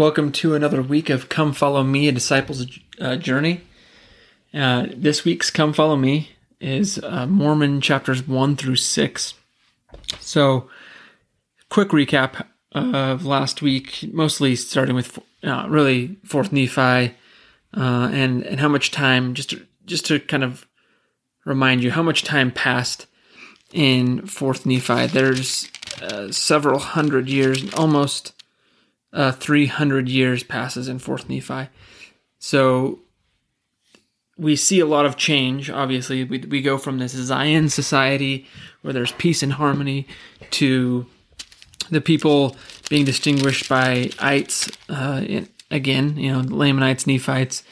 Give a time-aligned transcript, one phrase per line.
[0.00, 2.66] Welcome to another week of Come Follow Me, a disciple's
[3.02, 3.60] uh, journey.
[4.54, 9.34] Uh, this week's Come Follow Me is uh, Mormon chapters 1 through 6.
[10.18, 10.70] So,
[11.68, 17.14] quick recap of last week, mostly starting with uh, really 4th Nephi
[17.76, 20.66] uh, and, and how much time, just to, just to kind of
[21.44, 23.04] remind you how much time passed
[23.70, 25.08] in 4th Nephi.
[25.08, 28.32] There's uh, several hundred years, almost
[29.12, 31.70] uh, 300 years passes in 4th Nephi.
[32.38, 33.00] So
[34.36, 35.68] we see a lot of change.
[35.70, 38.46] Obviously, we, we go from this Zion society
[38.82, 40.06] where there's peace and harmony
[40.50, 41.06] to
[41.90, 42.56] the people
[42.88, 47.62] being distinguished by ites, uh, in, again, you know, Lamanites, Nephites,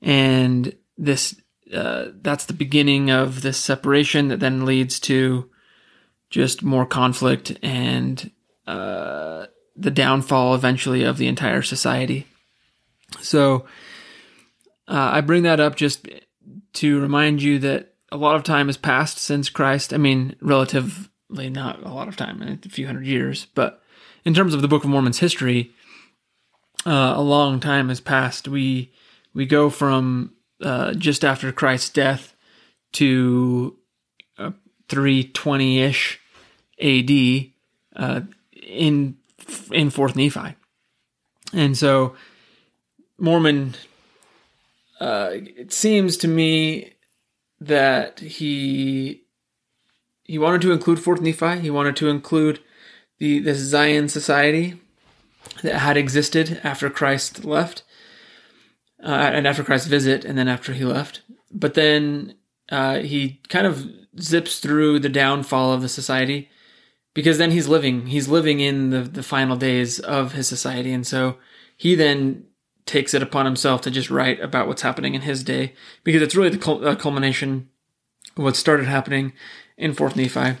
[0.00, 1.40] and this
[1.72, 5.50] uh, that's the beginning of this separation that then leads to
[6.30, 8.30] just more conflict and
[8.66, 9.46] uh,
[9.78, 12.26] the downfall eventually of the entire society.
[13.20, 13.66] So
[14.88, 16.08] uh, I bring that up just
[16.74, 19.94] to remind you that a lot of time has passed since Christ.
[19.94, 23.82] I mean, relatively not a lot of time, a few hundred years, but
[24.24, 25.72] in terms of the Book of Mormon's history,
[26.86, 28.48] uh, a long time has passed.
[28.48, 28.92] We
[29.34, 32.34] we go from uh, just after Christ's death
[32.94, 33.76] to
[34.88, 36.20] 320 ish
[36.80, 37.50] AD
[37.96, 38.20] uh,
[38.52, 39.16] in
[39.70, 40.54] in Fourth Nephi,
[41.52, 42.14] and so
[43.18, 43.74] Mormon.
[45.00, 46.94] Uh, it seems to me
[47.60, 49.22] that he
[50.24, 51.60] he wanted to include Fourth Nephi.
[51.60, 52.60] He wanted to include
[53.18, 54.80] the this Zion society
[55.62, 57.82] that had existed after Christ left,
[59.02, 61.22] uh, and after Christ's visit, and then after he left.
[61.50, 62.34] But then
[62.70, 63.88] uh, he kind of
[64.20, 66.50] zips through the downfall of the society
[67.18, 70.92] because then he's living he's living in the, the final days of his society.
[70.92, 71.36] And so
[71.76, 72.44] he then
[72.86, 75.74] takes it upon himself to just write about what's happening in his day
[76.04, 77.70] because it's really the cul- uh, culmination
[78.36, 79.32] of what started happening
[79.76, 80.58] in fourth nephi.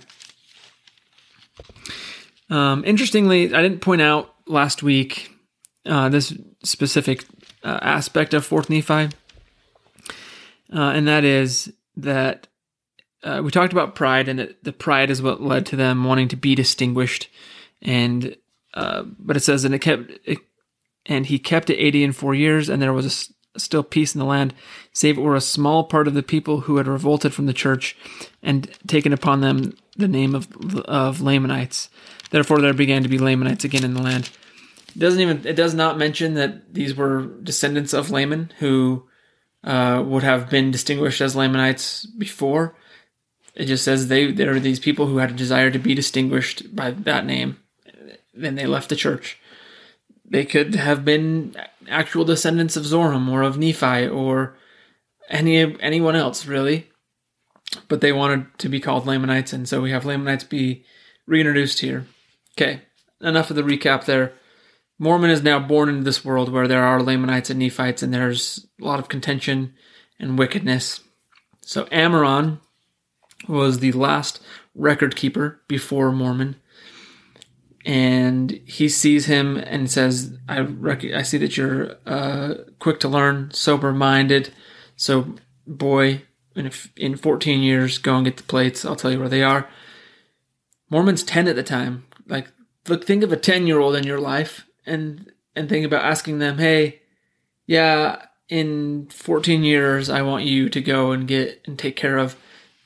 [2.50, 5.30] Um, interestingly i didn't point out last week
[5.86, 7.24] uh, this specific
[7.62, 9.14] uh, aspect of fourth nephi
[10.74, 12.47] uh, and that is that
[13.22, 16.36] uh, we talked about pride, and the pride is what led to them wanting to
[16.36, 17.28] be distinguished.
[17.82, 18.36] And
[18.74, 20.38] uh, but it says, and it kept, it,
[21.06, 24.18] and he kept it eighty and four years, and there was a, still peace in
[24.18, 24.54] the land,
[24.92, 27.96] save it were a small part of the people who had revolted from the church
[28.42, 30.48] and taken upon them the name of
[30.86, 31.88] of Lamanites.
[32.30, 34.30] Therefore, there began to be Lamanites again in the land.
[34.94, 39.08] It doesn't even it does not mention that these were descendants of Laman who
[39.64, 42.76] uh, would have been distinguished as Lamanites before.
[43.58, 46.74] It just says they there are these people who had a desire to be distinguished
[46.74, 47.58] by that name.
[48.32, 49.38] Then they left the church.
[50.24, 51.56] They could have been
[51.88, 54.56] actual descendants of Zoram or of Nephi or
[55.28, 56.88] any anyone else really,
[57.88, 60.84] but they wanted to be called Lamanites, and so we have Lamanites be
[61.26, 62.06] reintroduced here.
[62.56, 62.82] Okay,
[63.20, 64.34] enough of the recap there.
[65.00, 68.66] Mormon is now born into this world where there are Lamanites and Nephites, and there's
[68.80, 69.74] a lot of contention
[70.20, 71.00] and wickedness.
[71.60, 72.60] So Ammaron
[73.46, 74.40] was the last
[74.74, 76.56] record keeper before Mormon.
[77.84, 83.08] And he sees him and says, I, rec- I see that you're uh, quick to
[83.08, 84.52] learn, sober minded.
[84.96, 86.22] So, boy,
[86.54, 88.84] in, in 14 years, go and get the plates.
[88.84, 89.68] I'll tell you where they are.
[90.90, 92.04] Mormon's 10 at the time.
[92.26, 92.48] Like,
[92.88, 96.40] look, think of a 10 year old in your life and, and think about asking
[96.40, 97.00] them, hey,
[97.66, 102.36] yeah, in 14 years, I want you to go and get and take care of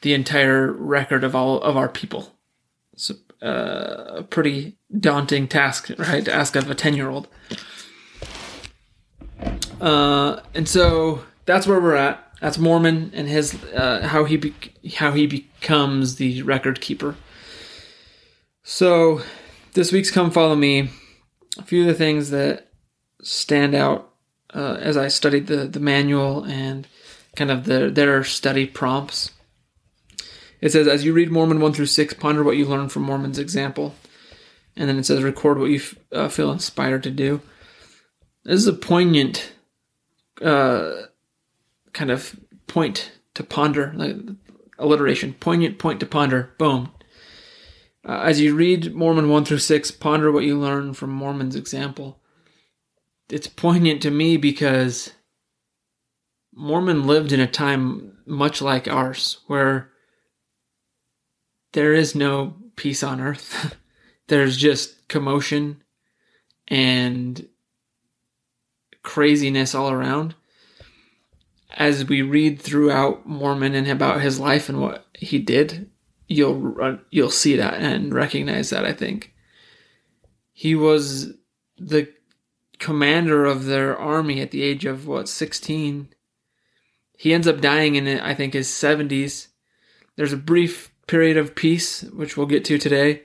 [0.02, 2.36] the entire record of all of our people.
[2.92, 3.10] It's
[3.42, 6.24] uh, a pretty daunting task, right?
[6.24, 7.28] To ask of a 10 year old.
[9.80, 12.24] Uh, and so that's where we're at.
[12.40, 17.16] That's Mormon and his uh, how he be- how he becomes the record keeper.
[18.64, 19.22] So
[19.74, 20.90] this week's come follow me.
[21.58, 22.68] A few of the things that
[23.22, 24.10] stand out
[24.54, 26.86] uh, as I studied the the manual and
[27.36, 29.30] kind of the their study prompts.
[30.62, 33.38] It says, as you read Mormon 1 through 6, ponder what you learn from Mormon's
[33.38, 33.96] example.
[34.76, 37.42] And then it says, record what you f- uh, feel inspired to do.
[38.44, 39.52] This is a poignant
[40.40, 40.92] uh,
[41.92, 42.38] kind of
[42.68, 44.16] point to ponder, like
[44.78, 46.54] alliteration, poignant point to ponder.
[46.58, 46.92] Boom.
[48.08, 52.20] Uh, as you read Mormon 1 through 6, ponder what you learn from Mormon's example.
[53.28, 55.12] It's poignant to me because
[56.54, 59.91] Mormon lived in a time much like ours, where
[61.72, 63.76] there is no peace on earth.
[64.28, 65.82] There's just commotion
[66.68, 67.48] and
[69.02, 70.34] craziness all around.
[71.74, 75.90] As we read throughout Mormon and about his life and what he did,
[76.28, 78.84] you'll you'll see that and recognize that.
[78.84, 79.32] I think
[80.52, 81.32] he was
[81.78, 82.12] the
[82.78, 86.08] commander of their army at the age of what 16
[87.16, 89.48] he ends up dying in i think his 70s
[90.16, 93.20] there's a brief period of peace which we'll get to today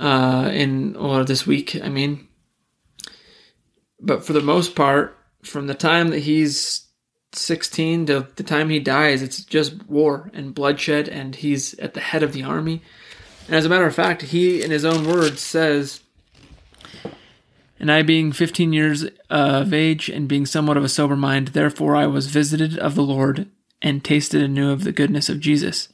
[0.00, 2.26] uh in or this week i mean
[4.00, 6.88] but for the most part from the time that he's
[7.30, 12.00] 16 to the time he dies it's just war and bloodshed and he's at the
[12.00, 12.82] head of the army
[13.46, 16.00] and as a matter of fact he in his own words says
[17.78, 21.96] and I, being fifteen years of age and being somewhat of a sober mind, therefore
[21.96, 23.48] I was visited of the Lord
[23.82, 25.88] and tasted anew of the goodness of Jesus.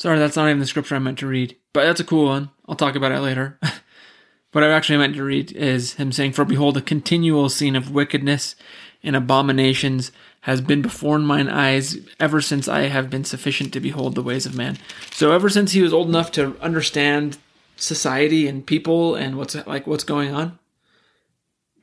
[0.00, 2.48] Sorry, that's not even the scripture I meant to read, but that's a cool one.
[2.66, 3.58] I'll talk about it later.
[4.52, 7.90] what I actually meant to read is him saying, For behold, a continual scene of
[7.90, 8.56] wickedness
[9.02, 10.10] and abominations
[10.42, 14.46] has been before mine eyes ever since I have been sufficient to behold the ways
[14.46, 14.78] of man.
[15.10, 17.36] So ever since he was old enough to understand
[17.76, 20.58] society and people and what's like what's going on.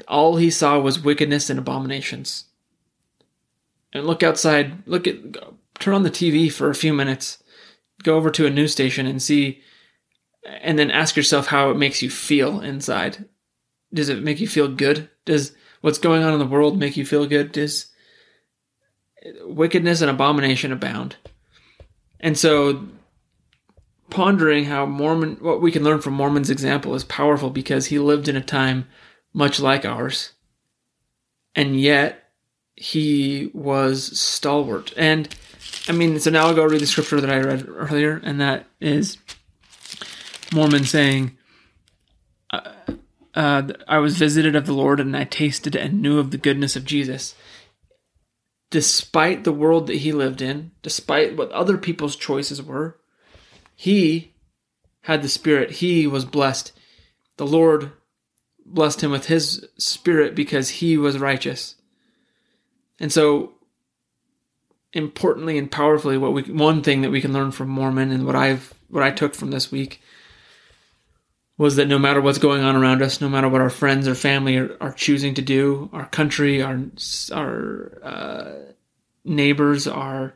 [0.08, 2.46] All he saw was wickedness and abominations.
[3.94, 5.18] And look outside, look at
[5.78, 7.44] turn on the TV for a few minutes.
[8.04, 9.62] Go over to a news station and see
[10.62, 13.26] and then ask yourself how it makes you feel inside.
[13.94, 15.10] Does it make you feel good?
[15.26, 17.52] Does what's going on in the world make you feel good?
[17.52, 17.88] Does
[19.44, 21.18] wickedness and abomination abound?
[22.20, 22.88] And so
[24.10, 28.28] pondering how Mormon, what we can learn from Mormon's example is powerful because he lived
[28.28, 28.88] in a time
[29.34, 30.34] much like ours.
[31.56, 32.24] And yet,
[32.76, 34.94] he was stalwart.
[34.96, 35.28] And
[35.88, 38.66] I mean, so now I'll go read the scripture that I read earlier, and that
[38.82, 39.18] is
[40.54, 41.38] Mormon saying,
[42.52, 42.72] uh,
[43.34, 46.76] uh, I was visited of the Lord, and I tasted and knew of the goodness
[46.76, 47.36] of Jesus.
[48.70, 53.00] Despite the world that he lived in, despite what other people's choices were,
[53.76, 54.34] he
[55.02, 55.72] had the Spirit.
[55.72, 56.74] He was blessed.
[57.38, 57.92] The Lord
[58.66, 61.76] blessed him with his Spirit because he was righteous.
[63.00, 63.54] And so,
[64.98, 68.36] importantly and powerfully, what we one thing that we can learn from Mormon and what
[68.36, 70.02] I've what I took from this week
[71.58, 74.16] was that no matter what's going on around us, no matter what our friends or
[74.16, 76.80] family are, are choosing to do, our country, our
[77.32, 78.52] our uh,
[79.24, 80.34] neighbors, our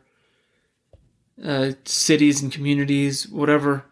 [1.44, 3.86] uh, cities and communities, whatever,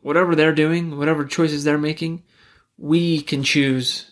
[0.00, 2.22] whatever they're doing, whatever choices they're making,
[2.76, 4.10] we can choose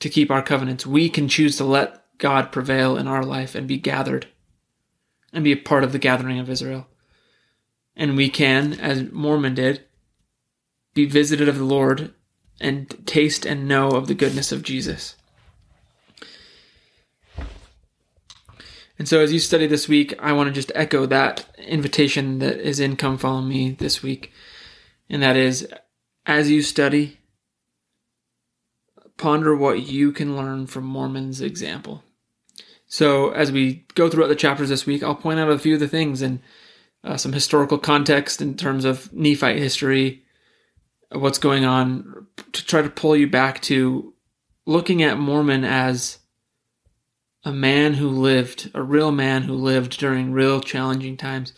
[0.00, 0.86] to keep our covenants.
[0.86, 4.26] We can choose to let God prevail in our life and be gathered
[5.34, 6.86] and be a part of the gathering of Israel.
[7.96, 9.84] And we can, as Mormon did,
[10.94, 12.14] be visited of the Lord
[12.60, 15.16] and taste and know of the goodness of Jesus.
[18.96, 22.60] And so as you study this week, I want to just echo that invitation that
[22.60, 24.32] is in Come Follow Me this week.
[25.10, 25.66] And that is,
[26.26, 27.18] as you study,
[29.16, 32.03] ponder what you can learn from Mormon's example.
[32.94, 35.80] So as we go throughout the chapters this week, I'll point out a few of
[35.80, 36.38] the things and
[37.02, 40.22] uh, some historical context in terms of Nephite history,
[41.10, 44.14] what's going on, to try to pull you back to
[44.64, 46.20] looking at Mormon as
[47.42, 51.52] a man who lived, a real man who lived during real challenging times.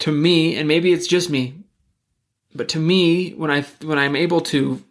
[0.00, 1.64] To me, and maybe it's just me,
[2.54, 4.84] but to me, when I when I'm able to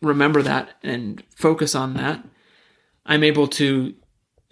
[0.00, 2.24] remember that and focus on that,
[3.04, 3.94] I'm able to.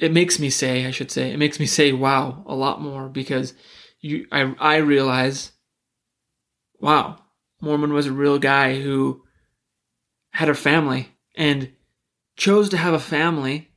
[0.02, 3.08] It makes me say, I should say, it makes me say, "Wow," a lot more
[3.08, 3.54] because
[4.00, 5.52] you, I, I realize,
[6.80, 7.18] wow,
[7.60, 9.22] Mormon was a real guy who
[10.32, 11.70] had a family and
[12.36, 13.68] chose to have a family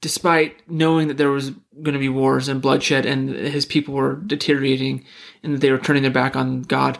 [0.00, 1.50] despite knowing that there was
[1.82, 5.04] going to be wars and bloodshed and his people were deteriorating
[5.42, 6.98] and that they were turning their back on God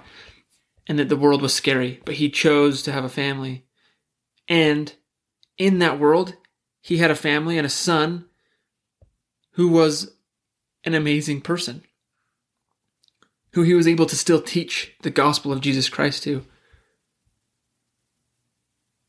[0.87, 3.65] and that the world was scary, but he chose to have a family.
[4.49, 4.93] And
[5.57, 6.35] in that world,
[6.83, 8.27] he had a family and a son
[9.53, 10.12] who was
[10.85, 11.83] an amazing person,
[13.53, 16.45] who he was able to still teach the gospel of Jesus Christ to.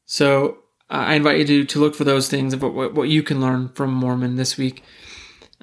[0.06, 3.24] So uh, I invite you to, to look for those things of what, what you
[3.24, 4.84] can learn from Mormon this week.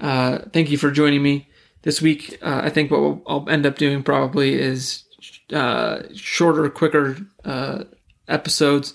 [0.01, 1.49] Uh, thank you for joining me
[1.83, 2.39] this week.
[2.43, 5.05] Uh, I think what we'll, I'll end up doing probably is
[5.53, 7.85] uh, shorter, quicker uh,
[8.27, 8.95] episodes,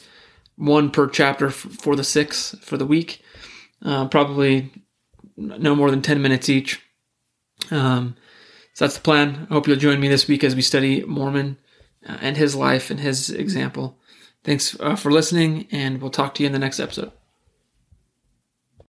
[0.55, 3.21] one per chapter for the six for the week.
[3.83, 4.71] Uh, probably
[5.37, 6.81] no more than 10 minutes each.
[7.71, 8.15] Um,
[8.73, 9.47] so that's the plan.
[9.49, 11.57] I hope you'll join me this week as we study Mormon
[12.03, 13.99] and his life and his example.
[14.43, 17.11] Thanks uh, for listening, and we'll talk to you in the next episode.